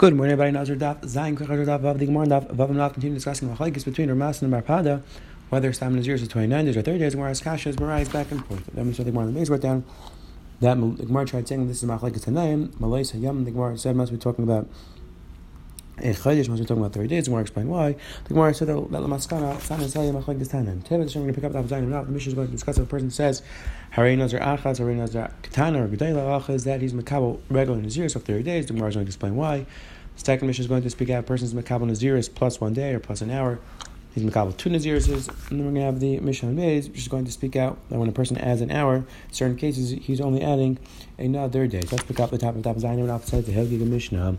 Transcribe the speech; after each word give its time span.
Good 0.00 0.16
morning, 0.16 0.32
everybody. 0.32 0.52
Nazar 0.52 0.76
Daf 0.76 1.02
Zayin 1.02 1.36
Kachar 1.36 1.62
Daf 1.66 1.80
Vav 1.80 1.98
the 1.98 2.06
Gemara 2.06 2.24
Daf 2.24 2.54
Vav 2.54 2.70
Not 2.70 2.94
continue 2.94 3.16
discussing 3.16 3.48
the 3.48 3.54
machlekes 3.54 3.84
between 3.84 4.08
Ramas 4.08 4.40
and 4.40 4.50
Marpada, 4.50 5.02
whether 5.50 5.74
Stam 5.74 5.98
is 5.98 6.06
years 6.06 6.22
or 6.22 6.26
twenty 6.26 6.46
nine 6.46 6.64
days 6.64 6.74
or 6.78 6.80
thirty 6.80 7.00
days, 7.00 7.14
whereas 7.14 7.42
Kasha 7.42 7.68
is 7.68 7.78
Marais 7.78 8.04
back 8.04 8.30
and 8.30 8.42
forth. 8.46 8.64
That 8.72 8.82
means 8.82 8.96
the 8.96 9.04
Gemara 9.04 9.26
base 9.26 9.50
wrote 9.50 9.60
down. 9.60 9.84
That 10.60 10.80
the 10.80 11.04
Gemara 11.04 11.26
tried 11.26 11.46
saying 11.46 11.68
this 11.68 11.82
is 11.82 11.86
machlekes 11.86 12.24
Tanaim. 12.24 12.80
Malay 12.80 13.02
Hayam. 13.02 13.44
The 13.44 13.50
Gemara 13.50 13.76
said 13.76 13.94
must 13.94 14.10
be 14.10 14.16
talking 14.16 14.42
about 14.42 14.70
a 16.02 16.14
Chodesh 16.14 16.48
must 16.48 16.60
be 16.60 16.66
talking 16.66 16.82
about 16.82 16.92
30 16.92 17.08
days. 17.08 17.24
The 17.24 17.30
Gemara 17.30 17.42
explained 17.42 17.68
why. 17.68 17.96
The 18.24 18.34
Gemara 18.34 18.54
said 18.54 18.70
oh, 18.70 18.88
that 18.90 19.00
Lamaskana, 19.00 19.60
San 19.60 19.80
is 19.80 19.94
Hayam 19.94 20.22
Machlek 20.22 20.38
Tanan. 20.38 20.82
Teva, 20.82 21.06
we're 21.06 21.22
going 21.22 21.26
to 21.28 21.32
pick 21.32 21.44
up 21.44 21.52
the 21.52 21.62
Zayin 21.62 21.84
and 21.84 21.92
The 21.92 22.12
Mishnah 22.12 22.30
is 22.30 22.34
going 22.34 22.46
to 22.48 22.52
discuss 22.52 22.78
if 22.78 22.84
a 22.84 22.86
person 22.86 23.10
says, 23.10 23.42
Haray 23.94 24.16
Nazar 24.16 24.40
Achaz, 24.40 24.80
Haray 24.80 24.96
Nazar 24.96 25.32
Katana, 25.42 25.84
or 25.84 25.88
Gedela 25.88 26.40
Achaz, 26.40 26.64
that 26.64 26.80
he's 26.80 26.92
Makabal 26.92 27.40
regular 27.50 27.78
in 27.78 27.84
his 27.84 27.96
years 27.96 28.16
of 28.16 28.24
30 28.24 28.42
days. 28.42 28.66
The 28.66 28.74
Gemara 28.74 28.88
is 28.88 28.94
going 28.96 29.06
to 29.06 29.08
explain 29.08 29.36
why. 29.36 29.66
The 30.16 30.24
second 30.24 30.46
Mishnah 30.46 30.62
is 30.62 30.68
going 30.68 30.82
to 30.82 30.90
speak 30.90 31.10
out 31.10 31.20
a 31.20 31.22
person's 31.22 31.54
Makabal 31.54 31.90
Naziris 31.90 32.32
plus 32.34 32.60
one 32.60 32.74
day 32.74 32.94
or 32.94 33.00
plus 33.00 33.20
an 33.20 33.30
hour. 33.30 33.58
He's 34.14 34.24
Makabal 34.24 34.56
two 34.56 34.70
Naziris, 34.70 35.06
and 35.50 35.60
then 35.60 35.66
we're 35.66 35.72
going 35.72 35.74
to 35.76 35.80
have 35.82 36.00
the 36.00 36.18
Mishnah 36.18 36.50
Maze, 36.50 36.88
which 36.88 36.98
is 36.98 37.08
going 37.08 37.24
to 37.26 37.30
speak 37.30 37.54
out 37.54 37.78
that 37.90 37.98
when 37.98 38.08
a 38.08 38.12
person 38.12 38.36
adds 38.38 38.60
an 38.60 38.72
hour, 38.72 38.96
in 38.96 39.06
certain 39.30 39.56
cases, 39.56 39.90
he's 39.90 40.20
only 40.20 40.42
adding 40.42 40.78
another 41.16 41.68
day. 41.68 41.82
So 41.82 41.94
let's 41.94 42.02
pick 42.02 42.18
up 42.18 42.30
the 42.30 42.38
top 42.38 42.56
of 42.56 42.62
the 42.62 42.68
top 42.68 42.76
and 42.82 43.10
off 43.10 43.26
the 43.26 43.52
Helgi 43.52 43.78
Mishnah. 43.78 44.36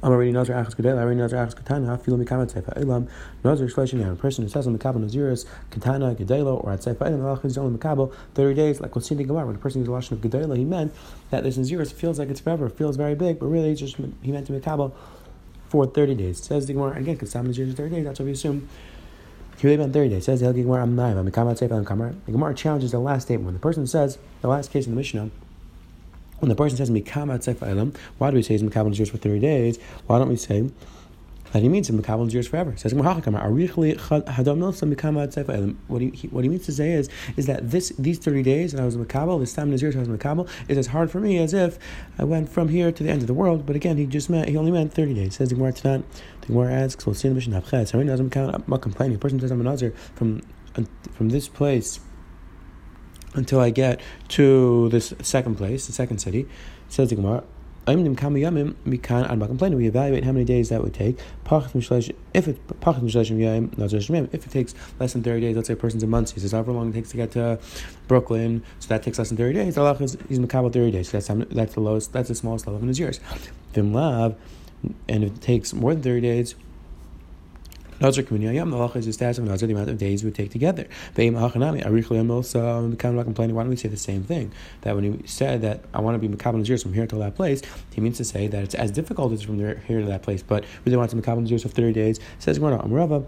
I'm 0.00 0.12
already 0.12 0.30
Nazar 0.30 0.64
Achas 0.64 0.76
Gedel, 0.76 0.96
I 0.96 1.02
already 1.02 1.18
Nazar 1.18 1.44
Achas 1.44 1.56
Katana, 1.56 1.98
Filo 1.98 2.16
Mikamat 2.16 2.52
Sefa 2.52 2.80
Elam, 2.80 3.08
Nazar 3.42 3.66
Shleshim, 3.66 4.12
a 4.12 4.14
person 4.14 4.44
who 4.44 4.48
says 4.48 4.66
on 4.66 4.78
Mikabel 4.78 5.04
Naziris, 5.04 5.44
Katana, 5.70 6.14
Gedelo, 6.14 6.62
or 6.62 6.72
at 6.72 6.80
Sefa 6.80 7.06
Elam, 7.06 7.24
Allah 7.24 7.40
is 7.42 7.58
only 7.58 7.76
Mikabel, 7.76 8.14
30 8.34 8.54
days, 8.54 8.80
like 8.80 8.94
what's 8.94 9.10
in 9.10 9.18
the 9.18 9.24
Gemara, 9.24 9.46
when 9.46 9.56
a 9.56 9.58
person 9.58 9.82
the 9.82 9.90
Lashon 9.90 10.12
of 10.12 10.18
Gedelo, 10.18 10.56
he 10.56 10.64
meant 10.64 10.94
that 11.30 11.42
this 11.42 11.58
Naziris 11.58 11.92
feels 11.92 12.18
like 12.18 12.28
it's 12.28 12.40
forever, 12.40 12.68
feels 12.68 12.96
very 12.96 13.16
big, 13.16 13.40
but 13.40 13.46
really 13.46 13.74
just 13.74 13.96
he 14.22 14.30
meant 14.30 14.46
to 14.46 14.52
Mikabel 14.52 14.92
for 15.68 15.84
30 15.84 16.14
days. 16.14 16.42
Says 16.42 16.66
the 16.66 16.74
Gemara, 16.74 16.96
again, 16.96 17.14
because 17.14 17.32
Sam 17.32 17.48
Naziris 17.48 17.74
30 17.74 17.96
days, 17.96 18.04
that's 18.04 18.20
what 18.20 18.26
we 18.26 18.32
assume. 18.32 18.68
He 19.58 19.66
really 19.66 19.78
meant 19.78 19.92
30 19.92 20.10
days. 20.10 20.26
Says 20.26 20.40
the 20.40 20.52
Gemara, 20.52 20.82
I'm 20.82 20.94
Naim, 20.94 21.18
I'm 21.18 21.28
Mikamat 21.28 21.58
Sefa 21.58 21.72
Elam 21.72 22.20
The 22.24 22.32
Gemara 22.32 22.54
challenges 22.54 22.92
the 22.92 23.00
last 23.00 23.24
statement. 23.24 23.46
When 23.46 23.54
the 23.54 23.60
person 23.60 23.84
says, 23.88 24.18
the 24.42 24.48
last 24.48 24.70
case 24.70 24.86
in 24.86 24.92
the 24.92 24.96
Mishnah, 24.96 25.30
when 26.38 26.48
the 26.48 26.54
person 26.54 26.76
says 26.76 26.90
mikamat 26.90 27.40
seif 27.40 27.96
why 28.18 28.30
do 28.30 28.36
we 28.36 28.42
say 28.42 28.54
he's 28.54 28.62
mikabel 28.62 28.96
years 28.96 29.10
for 29.10 29.18
thirty 29.18 29.40
days? 29.40 29.78
Why 30.06 30.18
don't 30.18 30.28
we 30.28 30.36
say 30.36 30.70
that 31.52 31.62
he 31.62 31.68
means 31.68 31.90
mikabel 31.90 32.32
years 32.32 32.46
forever? 32.46 32.76
Says 32.76 32.94
what 32.94 33.06
he 36.02 36.28
what 36.28 36.44
he 36.44 36.48
means 36.48 36.66
to 36.66 36.72
say 36.72 36.92
is 36.92 37.08
is 37.36 37.46
that 37.46 37.70
this 37.70 37.90
these 37.98 38.18
thirty 38.18 38.42
days 38.42 38.72
and 38.72 38.82
I 38.82 38.84
was 38.84 38.96
mikabel 38.96 39.40
this 39.40 39.52
time 39.52 39.72
in 39.72 39.78
years 39.78 39.96
I 39.96 40.00
was 40.00 40.08
mikabel 40.08 40.48
is 40.68 40.78
as 40.78 40.88
hard 40.88 41.10
for 41.10 41.20
me 41.20 41.38
as 41.38 41.54
if 41.54 41.78
I 42.18 42.24
went 42.24 42.48
from 42.48 42.68
here 42.68 42.92
to 42.92 43.02
the 43.02 43.10
end 43.10 43.22
of 43.22 43.26
the 43.26 43.34
world. 43.34 43.66
But 43.66 43.76
again, 43.76 43.96
he 43.96 44.06
just 44.06 44.30
meant 44.30 44.48
he 44.48 44.56
only 44.56 44.70
meant 44.70 44.92
thirty 44.92 45.14
days. 45.14 45.36
Says 45.36 45.52
Gemara 45.52 45.72
tonight. 45.72 46.04
The 46.42 46.46
Gemara 46.48 46.72
asks, 46.72 47.04
"We'll 47.04 47.14
see 47.14 47.28
in 47.28 47.34
the 47.34 47.38
Mishnah 47.38 47.62
Chet." 47.62 47.94
I'm 47.94 48.64
not 48.66 48.82
complaining. 48.82 49.14
The 49.14 49.20
person 49.20 49.40
says 49.40 49.50
I'm 49.50 49.60
a 49.60 49.64
nazir 49.64 49.92
from 50.14 50.42
from 51.14 51.30
this 51.30 51.48
place 51.48 51.98
until 53.38 53.60
I 53.60 53.70
get 53.70 54.00
to 54.28 54.88
this 54.90 55.14
second 55.22 55.56
place, 55.56 55.86
the 55.86 55.92
second 55.92 56.18
city. 56.18 56.46
Says 56.88 57.08
the 57.10 57.16
Gemara. 57.16 57.44
If 57.90 57.96
we 57.96 58.04
evaluate 59.86 60.24
how 60.24 60.32
many 60.32 60.44
days 60.44 60.68
that 60.68 60.82
would 60.82 60.92
take, 60.92 61.18
if 61.50 62.46
it 62.46 62.58
if 62.74 64.46
it 64.46 64.50
takes 64.50 64.74
less 65.00 65.12
than 65.14 65.22
thirty 65.22 65.40
days, 65.40 65.56
let's 65.56 65.68
say 65.68 65.72
a 65.72 65.76
person's 65.76 66.02
in 66.02 66.10
Monsey, 66.10 66.38
says 66.38 66.52
however 66.52 66.72
long 66.72 66.90
it 66.90 66.92
takes 66.92 67.08
to 67.12 67.16
get 67.16 67.30
to 67.30 67.58
Brooklyn, 68.06 68.62
so 68.78 68.88
that 68.88 69.02
takes 69.02 69.18
less 69.18 69.28
than 69.30 69.38
thirty 69.38 69.54
days. 69.54 69.78
Allah 69.78 69.96
is 70.00 70.18
he's 70.28 70.38
makabel 70.38 70.70
thirty 70.70 70.90
days. 70.90 71.08
So 71.08 71.18
that's 71.18 71.28
that's 71.54 71.72
the 71.72 71.80
lowest, 71.80 72.12
that's 72.12 72.28
the 72.28 72.34
smallest 72.34 72.66
level 72.66 72.82
of 72.82 72.88
his 72.88 72.98
years. 72.98 73.20
Vimlav, 73.72 74.36
and 75.08 75.24
if 75.24 75.36
it 75.36 75.40
takes 75.40 75.72
more 75.72 75.94
than 75.94 76.02
thirty 76.02 76.20
days, 76.20 76.56
Nazar 78.00 78.22
Kamini 78.22 78.44
Ayam, 78.44 78.70
the 78.70 78.76
halacha 78.76 78.96
is 78.96 79.06
the 79.06 79.12
status 79.12 79.38
of 79.38 79.44
Nazar, 79.44 79.66
the 79.66 79.74
amount 79.74 79.90
of 79.90 79.98
days 79.98 80.22
we 80.22 80.30
take 80.30 80.52
together. 80.52 80.86
Ve'im 81.16 81.32
Hachanami, 81.32 81.84
I'm 81.84 82.96
kind 82.96 83.18
of 83.18 83.24
complaining. 83.24 83.56
Why 83.56 83.62
don't 83.62 83.70
we 83.70 83.76
say 83.76 83.88
the 83.88 83.96
same 83.96 84.22
thing? 84.22 84.52
That 84.82 84.94
when 84.94 85.02
he 85.02 85.26
said 85.26 85.62
that 85.62 85.82
I 85.92 86.00
want 86.00 86.14
to 86.14 86.28
be 86.28 86.32
Makabal 86.32 86.58
Nazir 86.58 86.78
from 86.78 86.92
here 86.92 87.08
to 87.08 87.16
that 87.16 87.34
place, 87.34 87.60
he 87.92 88.00
means 88.00 88.18
to 88.18 88.24
say 88.24 88.46
that 88.46 88.62
it's 88.62 88.76
as 88.76 88.92
difficult 88.92 89.32
as 89.32 89.42
from 89.42 89.58
there, 89.58 89.82
here 89.88 89.98
to 89.98 90.06
that 90.06 90.22
place, 90.22 90.44
but 90.44 90.64
really 90.84 90.96
wants 90.96 91.12
to 91.12 91.20
Makabal 91.20 91.40
Nazir 91.40 91.58
for 91.58 91.68
30 91.68 91.92
days. 91.92 92.20
Says 92.38 92.58
Gemara, 92.58 92.78
Amrava, 92.78 93.26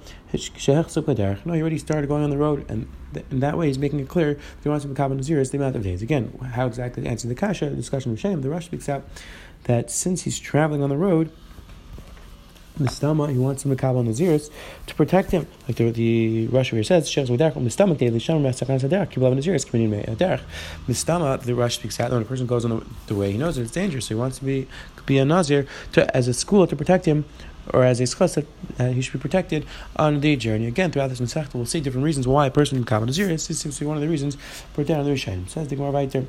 no, 1.45 1.53
he 1.53 1.61
already 1.61 1.79
started 1.79 2.07
going 2.07 2.23
on 2.23 2.31
the 2.31 2.39
road, 2.39 2.65
and 2.71 2.87
in 3.33 3.41
that 3.41 3.59
way 3.59 3.67
he's 3.67 3.79
making 3.79 3.99
it 3.99 4.09
clear 4.09 4.35
that 4.35 4.63
he 4.63 4.69
wants 4.69 4.85
to 4.85 4.91
Makabal 4.93 5.17
Nazir 5.17 5.45
the 5.45 5.57
amount 5.57 5.75
of 5.75 5.83
days. 5.83 6.01
Again, 6.01 6.31
how 6.55 6.69
exactly 6.69 7.03
to 7.03 7.09
answer 7.09 7.27
the 7.27 7.35
Kasha, 7.35 7.71
the 7.71 7.75
discussion 7.75 8.13
of 8.13 8.21
Shem, 8.21 8.41
the 8.43 8.49
Rush 8.49 8.67
speaks 8.67 8.89
out 8.89 9.03
that 9.65 9.91
since 9.91 10.23
he's 10.23 10.39
traveling 10.39 10.81
on 10.81 10.91
the 10.91 10.97
road, 10.97 11.33
Mistama, 12.81 13.31
he 13.31 13.39
wants 13.39 13.63
the 13.63 13.75
Makabal 13.75 14.07
Naziris 14.07 14.51
to 14.87 14.95
protect 14.95 15.31
him. 15.31 15.47
Like 15.69 15.77
the, 15.77 15.91
the 15.91 16.47
here 16.47 16.85
says, 16.85 17.09
Shechs 17.09 17.29
Midarch, 17.29 17.55
Mistama, 17.55 17.97
Daily 17.97 18.19
Shem, 18.19 18.43
Masakan 18.43 18.81
Sadarch, 18.81 19.13
Kibbalav 19.13 19.39
Naziris, 19.39 19.67
Kibbanim 19.67 20.05
Adarch. 20.07 20.41
Mistama, 20.89 21.41
the 21.41 21.55
Rush 21.55 21.77
speaks 21.77 22.01
out 22.01 22.11
when 22.11 22.23
a 22.23 22.25
person 22.25 22.47
goes 22.47 22.65
on 22.65 22.71
the, 22.71 22.87
the 23.07 23.15
way, 23.15 23.33
he 23.33 23.39
knows 23.39 23.57
that 23.57 23.63
it's 23.63 23.73
dangerous, 23.73 24.07
so 24.07 24.15
he 24.15 24.19
wants 24.19 24.39
to 24.39 24.45
be, 24.45 24.67
be 25.07 25.19
a 25.19 25.25
Nazir 25.25 25.67
to, 25.93 26.17
as 26.17 26.29
a 26.29 26.35
school 26.35 26.67
to 26.67 26.75
protect 26.75 27.05
him 27.05 27.25
or 27.73 27.85
as 27.85 28.01
a 28.01 28.05
schos 28.05 28.35
that 28.35 28.47
uh, 28.79 28.93
he 28.93 29.01
should 29.01 29.13
be 29.13 29.19
protected 29.19 29.67
on 29.97 30.21
the 30.21 30.37
journey. 30.37 30.67
Again, 30.67 30.91
throughout 30.91 31.09
this 31.09 31.21
Masechta, 31.21 31.55
we'll 31.55 31.67
see 31.67 31.81
different 31.81 32.05
reasons 32.05 32.27
why 32.27 32.47
a 32.47 32.51
person 32.51 32.79
in 32.79 32.85
Kabbalah 32.85 33.11
Naziris. 33.11 33.49
This 33.49 33.61
seems 33.61 33.77
to 33.77 33.81
be 33.81 33.87
one 33.87 33.97
of 33.97 34.03
the 34.03 34.09
reasons 34.09 34.37
for 34.73 34.83
down 34.85 35.05
the 35.05 35.11
Rishayim. 35.11 35.49
Says 35.49 35.69
the 35.69 35.77
Gemara 35.77 36.07
there. 36.07 36.25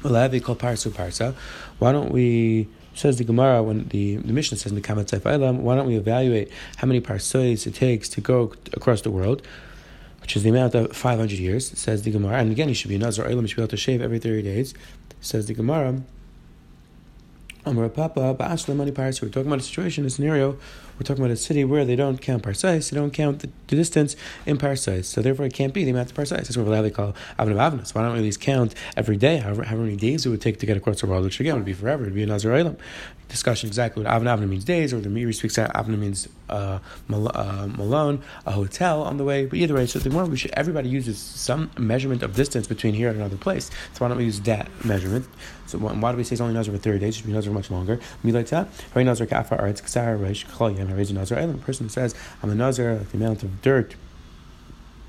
Why 0.00 0.28
don't 1.92 2.12
we 2.12 2.68
Says 2.98 3.16
the 3.16 3.22
Gemara 3.22 3.62
when 3.62 3.86
the, 3.90 4.16
Mishnah 4.16 4.58
says 4.58 4.72
in 4.72 4.74
the 4.74 4.80
Mishnah 4.80 5.06
says 5.06 5.24
why 5.24 5.36
don't 5.38 5.86
we 5.86 5.94
evaluate 5.94 6.50
how 6.78 6.88
many 6.88 7.00
parsois 7.00 7.64
it 7.64 7.72
takes 7.76 8.08
to 8.08 8.20
go 8.20 8.52
across 8.72 9.02
the 9.02 9.10
world? 9.12 9.40
Which 10.20 10.34
is 10.34 10.42
the 10.42 10.50
amount 10.50 10.74
of 10.74 10.96
500 10.96 11.38
years, 11.38 11.68
says 11.78 12.02
the 12.02 12.10
Gemara. 12.10 12.38
And 12.38 12.50
again, 12.50 12.68
you 12.68 12.74
should 12.74 12.88
be 12.88 12.96
a 12.96 12.98
Nazar 12.98 13.26
Eilam, 13.26 13.42
you 13.42 13.46
should 13.46 13.56
be 13.56 13.62
able 13.62 13.70
to 13.70 13.76
shave 13.76 14.02
every 14.02 14.18
30 14.18 14.42
days, 14.42 14.74
says 15.20 15.46
the 15.46 15.54
Gemara. 15.54 16.02
Amar 17.64 17.88
Papa, 17.88 18.34
Ba'ashla 18.36 18.92
Paris. 18.92 19.22
We're 19.22 19.28
talking 19.28 19.46
about 19.46 19.60
a 19.60 19.62
situation, 19.62 20.04
a 20.04 20.10
scenario. 20.10 20.58
We're 20.98 21.04
talking 21.04 21.22
about 21.22 21.32
a 21.32 21.36
city 21.36 21.64
where 21.64 21.84
they 21.84 21.94
don't 21.94 22.20
count 22.20 22.42
parsais, 22.42 22.90
they 22.90 22.96
don't 22.96 23.12
count 23.12 23.40
the, 23.40 23.76
distance 23.76 24.16
in 24.46 24.58
parsais. 24.58 25.04
So 25.04 25.22
therefore, 25.22 25.46
it 25.46 25.54
can't 25.54 25.72
be 25.72 25.84
the 25.84 25.90
amount 25.90 26.10
of 26.10 26.16
parsais. 26.16 26.36
That's 26.36 26.56
what 26.56 26.82
they 26.82 26.90
call 26.90 27.14
Avnav 27.38 27.54
Avnas. 27.56 27.94
Why 27.94 28.02
don't 28.02 28.12
we 28.14 28.18
at 28.18 28.24
least 28.24 28.40
count 28.40 28.74
every 28.96 29.16
day, 29.16 29.36
however, 29.36 29.62
however 29.64 29.82
many 29.82 29.96
days 29.96 30.26
it 30.26 30.30
would 30.30 30.40
take 30.40 30.58
to 30.60 30.66
get 30.66 30.76
across 30.76 31.00
the 31.00 31.06
world, 31.06 31.24
which 31.24 31.38
again 31.38 31.54
would 31.54 31.64
be 31.64 31.72
forever. 31.72 32.02
It 32.02 32.06
would 32.06 32.14
be 32.14 32.22
a 32.22 32.26
Nazar 32.26 32.52
Eilam. 32.52 32.76
Discussion 33.28 33.68
exactly 33.68 34.02
what 34.02 34.10
Avna 34.10 34.38
Avna 34.38 34.48
means 34.48 34.64
days, 34.64 34.94
or 34.94 35.00
the 35.00 35.10
Meiri 35.10 35.34
speaks 35.34 35.58
out 35.58 35.70
Avna 35.74 35.98
means 35.98 36.28
uh, 36.48 36.78
mal- 37.08 37.30
uh, 37.34 37.66
malone, 37.66 38.22
a 38.46 38.52
hotel 38.52 39.02
on 39.02 39.18
the 39.18 39.24
way. 39.24 39.44
But 39.44 39.58
either 39.58 39.74
way, 39.74 39.84
so 39.84 39.98
the 39.98 40.08
more 40.08 40.24
we 40.24 40.38
should 40.38 40.50
everybody 40.52 40.88
uses 40.88 41.18
some 41.18 41.70
measurement 41.76 42.22
of 42.22 42.34
distance 42.34 42.66
between 42.66 42.94
here 42.94 43.10
and 43.10 43.18
another 43.18 43.36
place. 43.36 43.70
So 43.92 43.98
why 43.98 44.08
don't 44.08 44.16
we 44.16 44.24
use 44.24 44.40
that 44.40 44.68
measurement? 44.82 45.26
So 45.66 45.76
why 45.76 46.12
do 46.12 46.16
we 46.16 46.24
say 46.24 46.32
it's 46.34 46.40
only 46.40 46.54
Nazar 46.54 46.74
for 46.74 46.80
thirty 46.80 47.00
days? 47.00 47.16
It 47.16 47.18
should 47.18 47.26
be 47.26 47.32
Nazar 47.34 47.52
much 47.52 47.70
longer. 47.70 48.00
Very 48.22 49.04
Nazar 49.04 49.26
kafa 49.26 49.60
arts 49.60 49.82
ksar 49.82 50.18
reish 50.18 50.46
Raise 50.94 51.12
Nazar 51.12 51.38
island. 51.38 51.60
A 51.60 51.64
person 51.64 51.88
says 51.88 52.14
I'm 52.42 52.50
a 52.50 52.54
Nazar. 52.54 52.96
The 52.96 53.16
amount 53.16 53.42
of 53.42 53.62
dirt, 53.62 53.96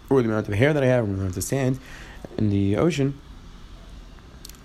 or 0.09 0.21
the 0.21 0.29
amount 0.29 0.47
of 0.47 0.53
hair 0.53 0.73
that 0.73 0.83
I 0.83 0.87
have, 0.87 1.05
or 1.05 1.07
the 1.07 1.13
amount 1.13 1.37
of 1.37 1.43
sand 1.43 1.79
in 2.37 2.49
the 2.49 2.77
ocean. 2.77 3.19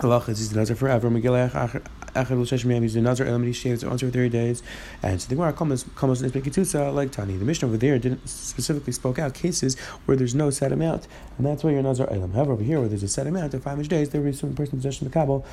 Allah 0.01 0.25
is 0.29 0.51
the 0.51 0.59
Nazar 0.59 0.77
forever. 0.77 1.09
Echad 2.15 2.39
L'Sheshim 2.39 2.81
he's 2.83 2.97
a 2.97 3.01
Nazar 3.01 3.27
Elam, 3.27 3.43
he 3.43 3.53
shaves 3.53 3.85
once 3.85 4.03
every 4.03 4.13
30 4.13 4.29
days. 4.29 4.63
And 5.03 5.21
so 5.21 5.29
the 5.29 5.35
Gemara 5.35 5.53
comes, 5.53 5.85
comes 5.97 6.23
in 6.23 6.31
Bekitutza, 6.31 6.95
like 6.95 7.11
Tani. 7.11 7.37
The 7.37 7.45
Mishnah 7.45 7.69
over 7.69 7.77
there 7.77 7.99
didn't 7.99 8.29
specifically 8.29 8.93
spoke 8.93 9.19
out 9.19 9.35
cases 9.35 9.79
where 10.05 10.17
there's 10.17 10.35
no 10.35 10.51
set 10.51 10.73
amount, 10.73 11.09
and 11.37 11.47
that's 11.47 11.65
why 11.65 11.71
you're 11.71 11.83
Nazar 11.83 12.09
Elam. 12.11 12.33
However, 12.33 12.53
over 12.53 12.63
here, 12.63 12.79
where 12.81 12.89
there's 12.89 13.03
a 13.03 13.09
set 13.09 13.27
amount 13.27 13.55
of 13.55 13.63
500 13.63 13.89
days, 13.89 14.11
there 14.11 14.21
will 14.21 14.31
be 14.31 14.37
some 14.37 14.55
person 14.55 14.79
possession 14.79 15.07
of 15.07 15.13
the 15.13 15.19
Kabul 15.19 15.45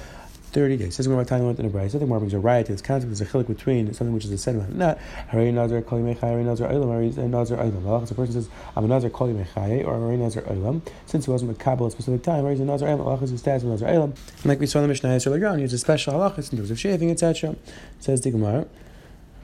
30 0.51 0.77
days. 0.77 0.95
Says 0.95 1.07
we're 1.07 1.23
time 1.23 1.47
in 1.47 1.65
a 1.65 1.69
bride. 1.69 1.93
More 2.01 2.19
brings 2.19 2.33
a 2.33 2.39
riot 2.39 2.67
to 2.67 2.73
this 2.73 2.81
concept. 2.81 3.09
There's 3.09 3.21
a 3.21 3.25
chilik 3.25 3.47
between 3.47 3.93
something 3.93 4.13
which 4.13 4.25
is 4.25 4.31
a 4.31 4.37
set 4.37 4.55
amount. 4.55 4.75
Not 4.75 4.99
Hari 5.29 5.51
Nazar 5.51 5.81
Kali 5.81 6.01
Mechai, 6.01 6.19
Hari 6.19 6.43
Nazar 6.43 6.69
Olam, 6.69 6.91
Hari 6.91 7.27
Nazar 7.27 7.57
Olam. 7.57 7.85
Allah, 7.85 8.03
a 8.03 8.13
person 8.13 8.33
says, 8.33 8.49
I'm 8.75 8.85
a 8.85 8.87
Nazar 8.87 9.09
Kali 9.09 9.33
Mechai, 9.33 9.85
or 9.85 9.99
Hari 9.99 10.17
Nazar 10.17 10.43
Olam. 10.43 10.81
Since 11.05 11.25
he 11.25 11.31
wasn't 11.31 11.49
with 11.49 11.59
Kabbalah 11.59 11.87
at 11.87 11.93
a 11.93 11.95
specific 11.95 12.23
time, 12.23 12.43
Hari 12.43 12.55
Nazar 12.59 12.89
Olam, 12.89 13.05
Allah 13.05 13.21
is 13.23 13.31
the 13.31 13.37
status 13.37 13.63
Nazar 13.63 13.89
Olam. 13.89 14.15
And 14.37 14.45
like 14.45 14.59
we 14.59 14.67
saw 14.67 14.79
in 14.79 14.83
the 14.83 14.87
Mishnah 14.89 15.19
earlier 15.25 15.47
on, 15.47 15.57
he 15.57 15.63
has 15.63 15.73
a 15.73 15.77
special 15.77 16.13
halachas 16.13 16.51
in 16.51 16.57
terms 16.57 16.71
of 16.71 16.79
shaving, 16.79 17.11
etc. 17.11 17.55
Says 17.99 18.21
the 18.21 18.31
Gemara. 18.31 18.67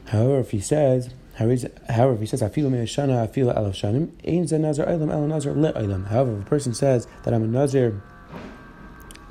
However, 0.07 0.39
if 0.39 0.51
he 0.51 0.59
says, 0.59 1.13
However, 1.37 2.13
if 2.13 2.19
he 2.19 2.25
says 2.25 2.41
"Afilu 2.41 2.71
me'ashana, 2.71 3.29
afilu 3.29 3.55
alaf 3.55 3.73
shanim," 3.75 4.09
ein 4.27 4.47
ze 4.47 4.57
nazar 4.57 4.87
olam, 4.87 5.11
el 5.11 5.27
nazar 5.27 5.53
le 5.53 5.71
olam. 5.73 6.07
However, 6.07 6.37
if 6.37 6.41
a 6.41 6.49
person 6.49 6.73
says 6.73 7.05
that 7.23 7.33
I'm 7.33 7.43
a 7.43 7.47
nazir 7.47 8.01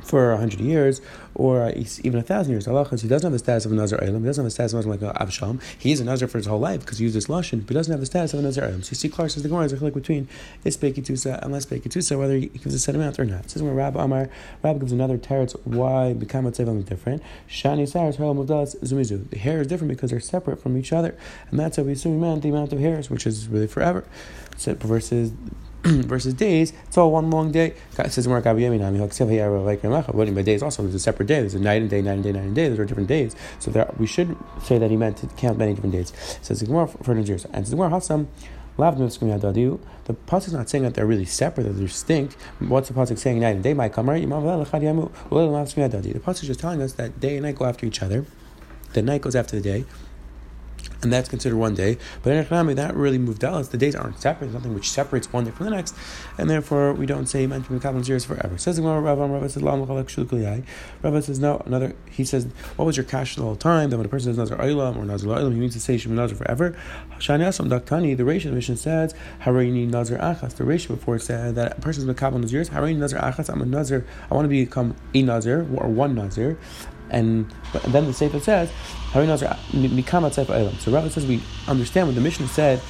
for 0.07 0.33
a 0.33 0.37
hundred 0.37 0.61
years 0.61 1.01
or 1.35 1.71
even 1.75 2.19
a 2.19 2.23
thousand 2.23 2.53
years. 2.53 2.67
Allah, 2.67 2.89
he 2.89 3.09
doesn't 3.09 3.27
have 3.27 3.33
the 3.33 3.39
status 3.39 3.67
of 3.67 3.73
a 3.73 3.75
Nazar 3.75 4.03
Elam. 4.03 4.23
He 4.23 4.27
doesn't 4.27 4.43
have 4.43 4.47
the 4.47 4.55
status 4.55 4.73
of 4.73 4.87
like 4.87 5.03
uh, 5.03 5.13
Avsham. 5.15 5.61
He 5.79 5.93
is 5.93 6.01
a 6.01 6.05
Nazar 6.05 6.29
for 6.29 6.39
his 6.39 6.47
whole 6.47 6.61
life 6.61 6.81
because 6.81 6.99
he 6.99 7.05
used 7.05 7.17
this 7.17 7.27
lashon, 7.27 7.61
but 7.61 7.71
he 7.71 7.75
doesn't 7.75 7.91
have 7.91 8.01
the 8.01 8.07
status 8.07 8.33
of 8.33 8.41
a 8.41 8.43
Nazar 8.43 8.65
Elam. 8.65 8.83
So 8.83 8.91
you 8.91 8.97
see, 8.97 9.09
Clark 9.09 9.31
says 9.31 9.43
the 9.43 9.49
Gemara 9.49 9.65
is 9.65 9.83
like 9.83 9.95
between 9.95 10.29
Ispekitusa 10.65 11.43
and 11.43 11.53
Lespekitusa, 11.53 12.19
whether 12.19 12.37
he 12.37 12.47
gives 12.47 12.75
a 12.75 12.79
set 12.79 12.95
amount 12.95 13.19
or 13.19 13.25
not. 13.25 13.45
It 13.45 13.51
says 13.51 13.63
when 13.63 13.75
Rabbi 13.75 14.03
Amar, 14.03 14.31
Rabbi 14.63 14.79
gives 14.79 14.93
another 14.93 15.19
teretz 15.19 15.55
why 15.67 16.13
become 16.13 16.47
Tzevam 16.47 16.79
is 16.79 16.85
different. 16.85 17.23
Shani 17.49 17.83
Saras 17.83 18.17
Haram 18.17 18.39
Mavdalas 18.39 18.77
Zumizu. 18.83 19.29
The 19.31 19.39
hair 19.39 19.61
is 19.61 19.67
different 19.67 19.91
because 19.91 20.11
they're 20.11 20.21
separate 20.21 20.63
from 20.63 20.77
each 20.77 20.93
other, 20.93 21.17
and 21.51 21.59
that's 21.59 21.77
how 21.77 21.83
we 21.83 21.93
assume 21.93 22.21
man 22.21 22.41
the 22.41 22.49
amount 22.49 22.73
of 22.73 22.79
hairs, 22.79 23.11
which 23.11 23.27
is 23.27 23.49
really 23.49 23.67
forever. 23.67 24.05
So 24.57 24.75
versus 24.75 25.33
versus 26.07 26.35
days, 26.35 26.73
it's 26.87 26.99
all 26.99 27.13
one 27.13 27.31
long 27.31 27.53
day. 27.53 27.75
It 27.99 28.13
says 28.13 28.27
by 28.27 28.41
days 30.43 30.63
also, 30.63 30.83
there's 30.83 30.95
a 30.95 30.99
separate 30.99 31.27
day. 31.27 31.41
There's 31.41 31.55
a 31.55 31.61
night 31.61 31.81
and 31.81 31.91
day, 31.91 32.03
night 32.03 32.15
and 32.15 32.25
day, 32.25 32.33
night 32.33 32.43
and 32.43 32.55
day. 32.55 32.69
Those 32.69 32.81
are 32.81 32.85
different 32.85 33.09
days. 33.09 33.37
So 33.61 33.71
there, 33.71 33.93
we 33.99 34.07
should 34.07 34.37
say 34.63 34.79
that 34.79 34.91
he 34.91 34.97
meant 34.97 35.19
to 35.19 35.27
count 35.29 35.59
many 35.59 35.75
different 35.75 35.93
days. 35.93 36.11
It 36.11 36.45
says 36.45 36.63
Gemara 36.63 36.89
for 36.89 37.15
Nigeria. 37.15 37.41
And 37.53 37.65
says 37.65 37.75
Gemara 37.75 37.91
Hasam. 37.91 38.27
The 38.77 38.85
pasuk 38.85 40.49
is 40.49 40.53
not 40.53 40.69
saying 40.69 40.85
that 40.85 40.93
they're 40.93 41.07
really 41.07 41.25
separate, 41.25 41.65
that 41.65 41.73
they're 41.73 41.87
distinct. 41.87 42.35
What's 42.59 42.89
the 42.89 42.95
pasuk 42.95 43.17
saying? 43.17 43.41
Night 43.41 43.55
and 43.55 43.63
day 43.63 43.73
might 43.73 43.93
come 43.93 44.11
right. 44.11 44.21
The 44.21 44.29
pasuk 44.29 46.29
is 46.29 46.41
just 46.41 46.61
telling 46.61 46.83
us 46.83 46.93
that 46.95 47.19
day 47.19 47.37
and 47.37 47.47
night 47.47 47.57
go 47.57 47.65
after 47.65 47.87
each 47.87 48.03
other. 48.03 48.27
The 48.93 49.03
night 49.03 49.23
goes 49.23 49.35
after 49.35 49.57
the 49.57 49.63
day 49.63 49.87
and 51.03 51.13
that's 51.13 51.29
considered 51.29 51.57
one 51.57 51.75
day. 51.75 51.99
But 52.23 52.33
in 52.33 52.45
Echanami, 52.45 52.75
that 52.77 52.95
really 52.95 53.19
moved 53.19 53.45
out. 53.45 53.65
The 53.67 53.79
days 53.79 53.95
aren't 53.95 54.21
separate. 54.21 54.47
There's 54.49 54.55
nothing 54.55 54.75
which 54.75 54.91
separates 54.91 55.33
one 55.33 55.45
day 55.45 55.51
from 55.51 55.67
the 55.67 55.71
next, 55.71 55.95
and 56.39 56.49
therefore 56.49 56.93
we 56.93 57.07
don't 57.07 57.27
say 57.27 57.47
to 57.47 57.61
be 57.61 57.79
Kabbalah 57.79 58.21
forever. 58.21 58.59
Says 58.59 58.81
Rabbi, 58.81 59.15
Rabbi 59.23 59.47
says, 59.47 59.63
Rabbi 59.63 61.21
says, 61.21 61.39
no, 61.39 61.63
another, 61.67 61.95
he 62.11 62.25
says, 62.25 62.47
what 62.77 62.85
was 62.85 62.97
your 62.97 63.05
cash 63.05 63.37
the 63.37 63.43
whole 63.43 63.57
time? 63.57 63.91
Then 63.91 63.99
when 63.99 64.07
a 64.07 64.09
person 64.09 64.35
says 64.35 64.39
Nazar 64.39 64.59
Olam 64.59 64.97
or 64.97 65.05
Nazar 65.05 65.37
Olam, 65.37 65.53
he 65.53 65.61
means 65.61 65.75
to 65.75 65.81
say 65.81 65.97
Shem 65.97 66.15
Nazar 66.15 66.37
forever. 66.37 66.77
Shani 67.19 67.47
Asam 67.47 67.69
Daktani, 67.69 68.17
the 68.17 68.25
ratio 68.25 68.51
the 68.51 68.57
Mishnah 68.57 68.77
says, 68.77 69.15
Harini 69.43 69.89
Nazar 69.89 70.19
Achas. 70.19 70.55
The 70.55 70.65
ratio 70.65 70.97
before 70.97 71.19
said 71.19 71.55
that 71.57 71.79
a 71.79 71.81
person 71.81 72.09
is 72.09 72.17
Kabbalah 72.17 72.45
Nazirs, 72.45 72.71
Harini 72.71 72.97
Nazar 72.97 73.21
Achas, 73.21 73.49
I'm 73.49 73.63
a 73.63 73.67
Nazar, 73.67 74.05
I 74.31 74.35
want 74.35 74.45
to 74.47 74.49
become 74.49 74.97
a 75.15 75.23
Nazir 75.23 75.67
or 75.77 75.89
one 75.89 76.15
Nazir. 76.15 76.59
And, 77.11 77.53
then 77.87 78.07
the 78.07 78.13
Sefer 78.13 78.41
says, 78.41 78.71
So 79.13 79.21
Rabbi 80.93 81.09
says 81.09 81.27
we 81.27 81.41
understand 81.69 82.09
what 82.09 82.15
the 82.15 82.21
Mishnah 82.21 82.49
said, 82.49 82.81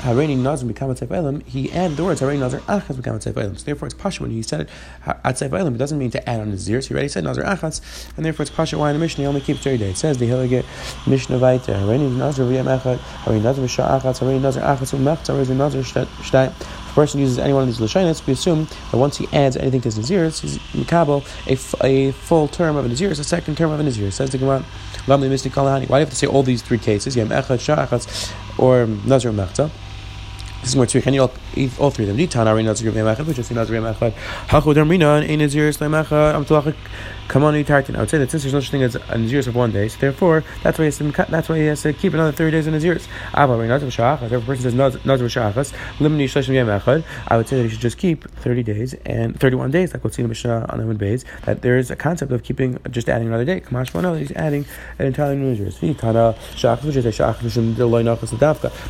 Hareini 0.00 0.36
Nazir 0.36 0.68
become 0.68 0.94
Seif 0.94 1.10
Elam, 1.10 1.40
he 1.40 1.72
added 1.72 1.96
the 1.96 2.04
words 2.04 2.20
Hareini 2.20 2.38
Nazir 2.38 2.60
Achas 2.60 2.96
become 2.96 3.18
Seif 3.18 3.36
Elam. 3.36 3.56
So 3.56 3.64
therefore 3.64 3.86
it's 3.86 3.94
Pasha 3.94 4.22
when 4.22 4.30
he 4.30 4.42
said 4.42 4.60
it 4.60 4.68
at 5.06 5.36
Seif 5.36 5.58
Elam, 5.58 5.74
it 5.74 5.78
doesn't 5.78 5.98
mean 5.98 6.10
to 6.10 6.28
add 6.28 6.40
on 6.40 6.50
his 6.50 6.68
ears. 6.70 6.86
He 6.86 6.94
already 6.94 7.08
said 7.08 7.24
Nazir 7.24 7.42
Achas, 7.44 7.80
and 8.16 8.24
therefore 8.24 8.42
it's 8.42 8.50
Pasha 8.50 8.78
why 8.78 8.90
in 8.90 8.94
the 8.94 9.00
Mishnah 9.00 9.22
he 9.22 9.26
only 9.26 9.40
keeps 9.40 9.64
30 9.64 9.78
days. 9.78 9.94
It 9.94 9.98
says 9.98 10.18
the 10.18 10.26
Hilligit 10.26 10.64
Mishnah 11.08 11.38
Vaita, 11.38 11.74
Hareini 11.74 12.14
Nazir 12.14 12.44
V'yam 12.44 12.78
Echad, 12.78 12.98
Hareini 12.98 13.42
Nazir 13.42 13.64
V'shah 13.64 14.00
Achas, 14.00 14.20
Hareini 14.20 14.42
Nazir 14.42 14.62
Achas 14.62 14.92
U'mechta, 14.96 15.34
Hareini 15.34 15.56
Nazir 15.56 15.80
Shtay 15.82 16.52
person 16.96 17.20
uses 17.20 17.38
any 17.38 17.52
one 17.52 17.62
of 17.62 17.68
these 17.68 17.78
lashonis, 17.78 18.26
we 18.26 18.32
assume 18.32 18.66
that 18.90 18.96
once 18.96 19.18
he 19.18 19.28
adds 19.32 19.56
anything 19.56 19.82
to 19.82 19.88
his 19.90 19.98
naziris, 19.98 20.40
he's 20.40 20.58
mikabel 20.74 21.22
a, 21.46 21.52
f- 21.52 21.74
a 21.84 22.10
full 22.12 22.48
term 22.48 22.74
of 22.74 22.86
a 22.86 22.88
naziris, 22.88 23.20
a 23.20 23.24
second 23.24 23.56
term 23.56 23.70
of 23.70 23.78
a 23.78 23.82
naziris. 23.82 24.14
Says 24.14 24.30
the 24.30 24.38
Gemara, 24.38 24.64
Why 25.06 25.16
do 25.18 25.24
you 25.26 25.30
have 25.30 26.10
to 26.10 26.16
say 26.16 26.26
all 26.26 26.42
these 26.42 26.62
three 26.62 26.78
cases? 26.78 27.14
Yem 27.14 27.28
echad, 27.28 27.60
sha'achatz, 27.60 28.32
or 28.58 28.86
nazir 29.06 29.30
mechta. 29.30 29.70
This 30.60 30.70
is 30.70 30.76
more 30.76 30.86
true. 30.86 31.00
Can 31.00 31.14
you 31.14 31.22
all, 31.22 31.32
all 31.78 31.90
three 31.90 32.08
of 32.08 32.16
them? 32.16 32.26
Ditan 32.26 32.46
ari 32.46 32.62
nazir 32.62 32.90
yom 32.90 33.06
echad, 33.06 33.26
which 33.26 33.38
is 33.38 33.50
nazir 33.50 33.74
yom 33.76 33.84
echad. 33.84 34.12
Hachu 34.48 34.74
damrina, 34.74 35.22
ein 35.28 35.38
nazir 35.38 35.72
slam 35.72 35.92
echad, 35.92 36.34
am 36.34 36.44
tulachik. 36.44 36.74
Come 37.28 37.42
on, 37.42 37.64
Tartan. 37.64 37.96
I 37.96 38.00
would 38.00 38.08
say 38.08 38.18
that 38.18 38.30
since 38.30 38.44
there's 38.44 38.54
no 38.54 38.60
such 38.60 38.70
thing 38.70 38.84
as 38.84 38.94
a 38.94 39.00
Naziris 39.00 39.48
of 39.48 39.56
one 39.56 39.72
day, 39.72 39.88
so 39.88 39.98
therefore 39.98 40.44
that's 40.62 40.78
why 40.78 40.84
he 40.84 40.86
has 40.86 40.98
to, 40.98 41.10
that's 41.28 41.48
why 41.48 41.58
he 41.58 41.64
has 41.66 41.82
to 41.82 41.92
keep 41.92 42.14
another 42.14 42.30
thirty 42.30 42.52
days 42.52 42.68
in 42.68 42.74
Naziris. 42.74 43.08
If 43.34 44.32
a 44.32 44.40
person 44.46 44.62
says 44.62 44.74
Nazir 44.74 45.26
Shachas, 45.26 45.72
limini 45.98 46.26
shleshim 46.26 46.54
yem 46.54 47.04
I 47.26 47.36
would 47.36 47.48
say 47.48 47.56
that 47.56 47.64
he 47.64 47.68
should 47.68 47.80
just 47.80 47.98
keep 47.98 48.30
thirty 48.30 48.62
days 48.62 48.94
and 49.04 49.38
thirty-one 49.40 49.72
days, 49.72 49.92
like 49.92 50.04
what's 50.04 50.16
in 50.18 50.22
the 50.22 50.28
Mishnah 50.28 50.66
on 50.68 50.78
the 50.86 50.94
Bays. 50.94 51.24
That 51.46 51.62
there 51.62 51.76
is 51.76 51.90
a 51.90 51.96
concept 51.96 52.30
of 52.30 52.44
keeping 52.44 52.78
just 52.92 53.08
adding 53.08 53.26
another 53.26 53.44
day. 53.44 53.60
Kamash 53.60 53.90
that 53.90 54.18
he's 54.20 54.30
adding 54.32 54.64
an 55.00 55.06
entirely 55.06 55.34
new 55.34 55.56
Naziris. 55.56 55.80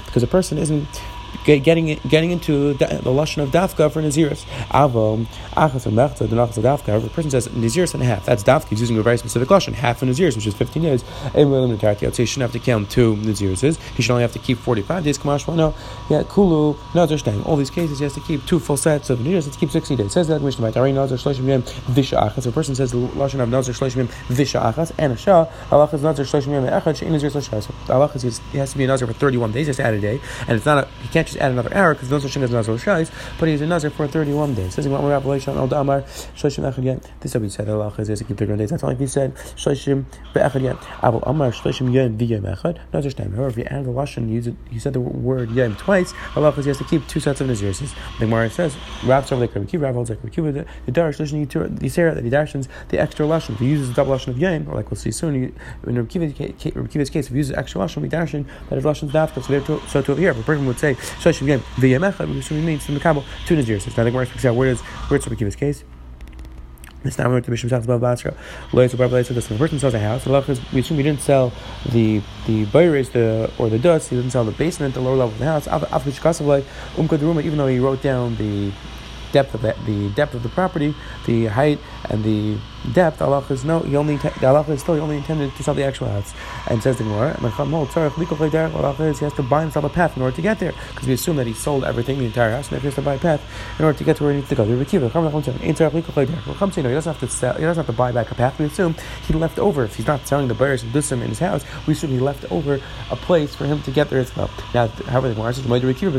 Because 0.05 0.23
a 0.23 0.27
person 0.27 0.59
isn't 0.59 1.01
getting 1.45 1.95
getting 2.09 2.31
into 2.31 2.75
the, 2.75 2.87
lashon 3.05 3.43
of 3.43 3.51
dafka 3.51 3.91
for 3.91 4.03
naziris. 4.03 4.45
Avo 4.71 5.27
achas 5.53 5.87
and 5.87 5.97
mechta 5.97 6.29
the 6.29 6.37
nachas 6.37 6.59
of 6.59 6.65
dafka. 6.65 6.87
However, 6.87 7.07
a 7.07 7.11
person 7.11 7.31
says 7.31 7.49
naziris 7.49 7.95
and 7.95 8.03
a 8.03 8.07
half. 8.07 8.25
That's 8.25 8.43
dafka. 8.43 8.69
He's 8.69 8.81
using 8.81 8.99
a 8.99 9.03
very 9.03 9.19
specific 9.19 9.49
lashon, 9.49 9.75
half 9.75 10.03
of 10.03 10.09
naziris, 10.09 10.37
which 10.37 10.47
is 10.47 10.55
fifteen 10.55 10.83
days. 10.83 11.05
And 11.35 11.55
I'd 11.55 11.99
say 11.99 12.11
he 12.11 12.27
shouldn't 12.27 12.43
have 12.43 12.53
to 12.53 12.59
count 12.59 12.91
two 12.91 13.17
nazirises. 13.17 13.79
He 13.95 14.03
should 14.03 14.13
only 14.13 14.23
have 14.23 14.33
to 14.33 14.39
keep 14.39 14.59
forty-five 14.59 15.05
days. 15.05 15.19
Kamash 15.19 15.55
no, 15.55 15.75
yeah, 16.11 16.23
kulu 16.25 16.77
nazir 16.95 17.17
shtayim. 17.17 17.47
All 17.47 17.57
these 17.57 17.71
cases, 17.71 17.99
he 17.99 18.05
has 18.05 18.15
to 18.15 18.21
keep 18.21 18.45
two 18.47 18.59
full 18.59 18.77
sets 18.77 19.11
of 19.11 19.21
naziris. 19.21 19.47
Let's 19.47 19.57
keep 19.57 19.71
sixty 19.71 19.97
days. 19.97 20.13
Says 20.13 20.29
that 20.29 20.43
Mishnah 20.43 20.73
Ari 20.77 20.93
nazir 20.93 21.17
shloshim 21.17 21.45
yem 21.45 21.63
visha 21.63 22.21
achas. 22.21 22.47
A 22.47 22.53
person 22.53 22.75
says 22.75 22.91
the 22.93 22.99
lashon 22.99 23.41
of 23.41 23.49
nazir 23.49 23.73
shloshim 23.73 24.07
yem 24.07 24.09
visha 24.29 24.61
achas 24.61 24.93
and 24.99 25.13
a 25.13 25.17
shah. 25.17 25.47
Allah 25.71 25.89
is 25.93 26.03
nazir 26.03 26.25
shloshim 26.25 26.69
echad 26.69 26.83
shein 26.83 27.11
nazir 27.11 27.31
shloshim. 27.31 27.91
Allah 27.91 28.11
he 28.53 28.59
has 28.59 28.73
to 28.73 28.79
be 28.79 28.85
a 28.85 28.87
nazir 28.87 29.07
for 29.07 29.13
thirty-one 29.13 29.53
days. 29.53 29.67
He 29.67 29.71
has 29.71 29.77
to 29.77 29.85
add 29.85 29.95
a 29.95 30.01
day, 30.01 30.21
and 30.49 30.57
it's 30.57 30.67
not 30.67 30.85
a 30.85 30.89
can't 31.17 31.29
just 31.29 31.39
add 31.39 31.51
another 31.51 31.75
hour 31.75 31.95
because 31.95 32.11
no 32.11 32.19
such 32.19 32.35
thing 32.35 32.43
as 32.43 32.51
Nazar 32.51 32.75
Shais, 32.75 33.11
but 33.41 33.49
he's 33.49 33.63
a 33.63 33.67
Nazar 33.67 33.89
for 33.89 34.07
31 34.07 34.55
days. 34.55 34.75
Says 34.75 34.87
Imam 34.87 35.03
Revelation 35.07 35.57
al 35.57 35.67
Damar 35.67 36.03
Shoshim 36.37 36.71
Echad. 36.71 37.03
This 37.21 37.31
is 37.31 37.35
what 37.35 37.43
we 37.43 37.49
said. 37.49 37.71
Allah 37.71 37.89
has 37.97 38.07
to 38.07 38.25
keep 38.25 38.37
31 38.37 38.59
days. 38.59 38.69
That's 38.69 38.83
like 38.83 38.99
he 38.99 39.07
said 39.07 39.35
Shoshim 39.35 40.05
Be'echad 40.35 40.61
Yem. 40.61 40.79
Abu 41.03 41.19
Amar 41.21 41.53
Shoshim 41.53 41.91
Yem 41.91 42.19
V'Yem 42.19 42.43
Echad. 42.43 42.79
Nazar 42.93 43.11
Shtaim. 43.11 43.35
However, 43.35 43.49
if 43.49 43.57
you 43.57 43.65
add 43.65 43.87
the 43.87 43.91
Lashon. 43.91 44.27
He 44.71 44.79
said 44.79 44.93
the 44.93 45.01
word 45.01 45.49
Yem 45.49 45.75
twice. 45.79 46.13
Allah 46.37 46.53
has 46.53 46.77
to 46.77 46.85
keep 46.85 47.07
two 47.09 47.21
sets 47.21 47.41
of 47.41 47.49
Nazirs. 47.49 47.79
The 48.19 48.27
Gemara 48.27 48.51
says 48.51 48.77
Rav 49.05 49.25
Tzar 49.25 49.39
Lekar 49.39 49.67
Kiv 49.67 49.81
Rav 49.81 49.95
Lekar 49.95 50.31
Kiv. 50.31 50.67
The 50.85 50.93
Darish 50.93 51.17
Lashon 51.17 51.47
Yisera 51.47 52.15
that 52.15 52.25
he 52.25 52.29
dashes 52.29 52.69
the 52.91 53.01
extra 53.01 53.25
Lashon. 53.25 53.55
If 53.55 53.61
he 53.61 53.69
uses 53.69 53.89
the 53.89 53.95
double 53.95 54.15
Lashon 54.15 54.29
of 54.29 54.39
Yem, 54.39 54.67
like 54.71 54.91
we'll 54.91 54.99
see 54.99 55.11
soon, 55.11 55.55
in 55.87 55.97
Rav 55.97 56.09
Kiva's 56.11 56.35
case, 56.35 57.27
if 57.27 57.33
he 57.33 57.39
uses 57.39 57.57
extra 57.57 57.81
Lashon, 57.81 58.03
we 58.03 58.09
dash 58.09 58.33
that 58.33 58.45
is 58.77 58.85
Lashon's 58.85 59.13
dafka. 59.13 59.43
So, 59.89 60.03
to 60.03 60.13
over 60.13 60.21
here, 60.21 60.31
if 60.33 60.39
a 60.41 60.43
person 60.43 60.67
would 60.67 60.79
say 60.79 60.97
Shoshim 61.21 61.47
Yem 61.49 61.61
V'Yem 61.77 62.13
Echad, 62.13 62.29
we 62.29 62.41
should 62.41 62.63
means 62.63 62.85
to 62.87 62.93
Makabel 62.93 63.25
two 63.47 63.57
Naziris. 63.57 63.87
Now 63.97 64.05
the 64.05 64.11
Gemara 64.11 64.27
speaks 64.27 64.45
out 64.45 64.55
where 64.55 64.71
is 64.71 64.81
where 64.81 65.17
it's 65.17 65.27
Rabbi 65.27 65.57
case. 65.57 65.85
We 67.05 67.11
went 67.25 67.45
to 67.45 67.51
Mishnah 67.53 67.71
Talks 67.71 67.85
about 67.85 68.01
Basra. 68.01 68.35
Lawyers 68.73 68.93
of 68.95 68.99
said 69.23 69.37
this: 69.37 69.49
a 69.51 69.55
person 69.55 69.79
sells 69.79 69.95
a 69.95 70.01
house, 70.01 70.25
the 70.25 70.33
we 70.73 70.81
assume 70.81 70.97
he 70.97 71.05
didn't 71.05 71.21
sell 71.21 71.53
the 71.93 72.21
the 72.47 72.65
bayres, 72.67 73.13
the 73.13 73.51
or 73.59 73.69
the 73.69 73.79
dust. 73.79 74.11
He 74.11 74.17
didn't 74.17 74.33
sell 74.33 74.45
the 74.45 74.51
basement, 74.51 74.95
the 74.95 75.01
lower 75.01 75.15
level 75.15 75.33
of 75.33 75.39
the 75.39 75.45
house. 75.45 75.69
Even 75.69 77.59
though 77.59 77.67
he 77.69 77.79
wrote 77.79 78.03
down 78.03 78.35
the 78.37 78.73
depth 79.31 79.55
of 79.55 79.63
the, 79.63 79.75
the 79.85 80.09
depth 80.11 80.35
of 80.35 80.43
the 80.43 80.49
property, 80.49 80.95
the 81.27 81.47
height 81.47 81.79
and 82.11 82.25
the 82.25 82.59
depth, 82.93 83.23
Allah 83.23 83.45
is 83.51 83.65
no, 83.65 83.81
he 83.81 83.97
only 83.97 84.19
Allah 84.43 84.65
is 84.69 84.81
still 84.81 84.95
he 84.95 85.01
only 85.01 85.17
intended 85.17 85.55
to 85.57 85.63
sell 85.63 85.75
the 85.75 85.85
actual 85.85 86.09
house. 86.09 86.35
And 86.69 86.83
says 86.83 86.99
the 86.99 87.05
Gemara, 87.05 87.39
Allah 87.41 89.05
is 89.05 89.19
he 89.19 89.25
has 89.25 89.33
to 89.35 89.43
buy 89.43 89.63
and 89.63 89.73
sell 89.73 89.85
a 89.85 89.89
path 89.89 90.17
in 90.17 90.23
order 90.23 90.35
to 90.37 90.43
get 90.43 90.59
there, 90.59 90.73
because 90.91 91.07
we 91.07 91.15
assume 91.15 91.37
that 91.37 91.47
he 91.47 91.53
sold 91.53 91.85
everything, 91.85 92.19
the 92.19 92.25
entire 92.25 92.51
house, 92.51 92.71
and 92.71 92.81
he 92.81 92.87
has 92.87 92.95
to 92.95 93.03
buy 93.03 93.15
a 93.15 93.19
path 93.19 93.43
in 93.79 93.85
order 93.85 93.99
to 93.99 94.05
get 94.05 94.17
to 94.17 94.25
where 94.25 94.33
he 94.33 94.39
needs 94.39 94.49
to 94.49 94.55
go. 94.55 94.65
He 94.65 94.75
doesn't 94.75 95.13
have 97.13 97.21
to 97.21 97.29
sell, 97.29 97.55
he 97.55 97.63
doesn't 97.63 97.77
have 97.77 97.87
to 97.87 97.93
buy 97.93 98.11
back 98.13 98.31
a 98.31 98.35
path. 98.35 98.59
We 98.59 98.65
assume 98.67 98.95
he 99.27 99.35
left 99.35 99.59
over. 99.59 99.85
If 99.85 99.97
he's 99.97 100.07
not 100.07 100.27
selling 100.27 100.49
the 100.49 100.55
buyers 100.55 100.83
and 100.83 100.93
dusim 100.93 101.23
in 101.23 101.29
his 101.29 101.39
house, 101.39 101.65
we 101.87 101.93
assume 101.93 102.11
he 102.11 102.19
left 102.19 102.51
over 102.51 102.81
a 103.11 103.17
place 103.17 103.55
for 103.55 103.67
him 103.67 103.83
to 103.83 103.91
get 103.91 104.09
there 104.11 104.21
as 104.21 104.35
well. 104.37 104.51
Now, 104.75 104.89
however, 104.89 105.29
the 105.29 105.35
Gemara 105.35 105.53
says, 105.55 105.67
Rekiva 105.67 106.13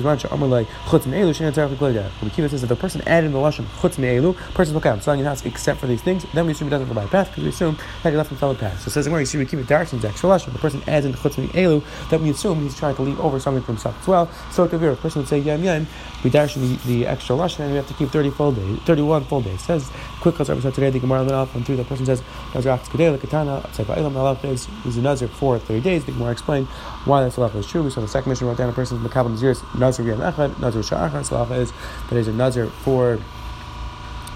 says 2.50 2.62
that 2.62 2.68
the 2.68 2.76
person 2.76 3.02
added 3.08 3.28
in 3.28 3.34
the 3.34 3.40
lashon 3.40 3.66
chutz 3.80 3.98
me'elu, 3.98 4.34
person's 4.54 4.78
okay, 4.78 4.90
I'm 4.90 5.02
selling 5.02 5.20
your 5.20 5.30
house 5.30 5.46
except 5.46 5.80
for 5.80 5.88
these 5.88 6.02
things. 6.02 6.26
Then 6.34 6.46
we 6.46 6.54
he 6.66 6.70
doesn't 6.70 6.94
buy 6.94 7.04
a 7.04 7.08
path 7.08 7.30
because 7.30 7.44
we 7.44 7.50
assume 7.50 7.78
that 8.04 8.12
he 8.12 8.18
left 8.18 8.32
him 8.32 8.38
solid 8.38 8.58
path. 8.58 8.82
So 8.82 8.88
it 8.90 8.92
says 8.92 9.08
where 9.08 9.20
you 9.20 9.26
see 9.26 9.38
we 9.38 9.46
keep 9.46 9.60
it 9.60 9.72
extra 9.72 10.00
lashon. 10.00 10.54
The 10.54 10.60
person 10.60 10.82
adds 10.88 11.06
in 11.06 11.14
chutz 11.14 11.36
elu 11.50 11.84
then 12.10 12.24
we 12.24 12.30
assume 12.32 12.62
he's 12.62 12.78
trying 12.78 12.96
to 12.96 13.02
leave 13.02 13.20
over 13.20 13.40
something 13.40 13.62
for 13.64 13.74
himself 13.74 14.00
as 14.02 14.08
well. 14.08 14.30
So 14.52 14.68
to 14.68 14.78
the 14.78 14.96
person 14.96 15.22
would 15.22 15.30
say 15.30 15.40
yam 15.40 15.64
yam, 15.64 15.88
we 16.24 16.30
darshan 16.30 16.62
the, 16.62 16.88
the 16.88 17.08
extra 17.08 17.36
lashon, 17.36 17.60
and 17.62 17.72
we 17.72 17.78
have 17.78 17.88
to 17.88 17.94
keep 17.94 18.10
thirty 18.10 18.30
full 18.30 18.52
days, 18.52 18.80
thirty-one 18.80 19.26
full 19.26 19.42
days. 19.42 19.56
It 19.56 19.60
says 19.60 19.92
quick 20.22 20.40
I 20.40 20.44
said 20.44 20.74
today 20.74 20.90
the 20.90 21.00
Gemara 21.00 21.22
went 21.22 21.34
off 21.34 21.56
and 21.56 21.66
through 21.66 21.78
the 21.78 21.84
person 21.84 22.06
says 22.06 22.22
Nazir 22.54 22.72
Achz 22.72 22.86
Kedei 22.86 23.18
Lekatana 23.18 23.62
Tzayva 23.70 23.98
Elam 23.98 24.18
Allah 24.18 24.38
is 24.44 24.68
a 24.98 25.02
Nazir 25.02 25.28
for 25.28 25.60
thirty 25.60 25.82
days. 25.82 26.06
The 26.06 26.12
Gemara 26.12 26.32
explained 26.32 26.68
why 27.06 27.24
that's 27.24 27.38
Allah 27.38 27.50
is 27.50 27.68
true. 27.68 27.90
Saw 27.90 28.02
the 28.02 28.08
second 28.08 28.30
Mishnah 28.30 28.48
wrote 28.48 28.58
down 28.58 28.70
a 28.70 28.74
person's 28.74 29.06
Makabal 29.08 29.30
Nazir 29.32 29.56
Nazir 29.78 30.06
Yam 30.06 30.20
Echad 30.20 30.60
Nazir 30.60 30.82
Sha'achas 30.82 31.32
Allah 31.32 31.56
is 31.56 31.72
that 32.10 32.16
he's 32.18 32.28
a 32.28 32.34
Nazir 32.34 32.68
for 32.68 33.20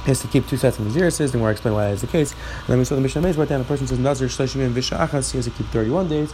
has 0.06 0.22
to 0.22 0.28
keep 0.28 0.48
two 0.48 0.58
sets 0.58 0.80
of 0.80 0.86
Naziris, 0.86 1.32
then 1.32 1.42
we'll 1.42 1.52
explain 1.52 1.74
why 1.74 1.86
that 1.86 1.94
is 1.94 2.02
the 2.02 2.08
case. 2.08 2.34
And 2.34 2.68
then 2.68 2.80
we 2.80 2.86
saw 2.86 2.96
the 2.96 3.02
Mishnah 3.02 3.22
Maze 3.22 3.38
right 3.38 3.48
down, 3.48 3.62
a 3.62 3.64
person 3.64 3.88
says 3.88 4.00
Nazir 4.00 4.28
Shleshim 4.28 4.66
and 4.66 4.76
he 4.76 5.38
has 5.38 5.46
to 5.46 5.52
keep 5.52 5.68
31 5.68 6.10
days. 6.10 6.34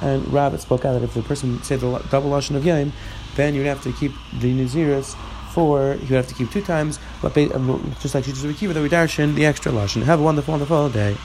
And 0.00 0.32
Rabbit 0.32 0.60
spoke 0.60 0.84
out 0.84 0.92
that 0.92 1.02
if 1.02 1.14
the 1.14 1.22
person 1.22 1.62
said 1.62 1.80
the 1.80 1.98
double 2.10 2.30
Lashon 2.30 2.54
of 2.54 2.62
Yaim, 2.62 2.92
then 3.34 3.54
you'd 3.54 3.66
have 3.66 3.82
to 3.82 3.92
keep 3.92 4.12
the 4.40 4.52
Naziris 4.52 5.16
therefore 5.58 5.94
you 5.94 6.14
would 6.14 6.24
have 6.24 6.28
to 6.28 6.34
keep 6.34 6.50
two 6.50 6.62
times, 6.62 6.98
but 7.20 7.36
uh, 7.36 7.78
just 8.00 8.14
like 8.14 8.24
she 8.24 8.32
just 8.32 8.58
Kiva, 8.58 8.72
that 8.74 8.82
we 8.82 8.88
darshan 8.88 9.34
the 9.34 9.46
extra 9.46 9.72
lashon. 9.72 10.02
Have 10.02 10.20
a 10.20 10.22
wonderful, 10.22 10.52
wonderful 10.52 10.88
day. 10.88 11.16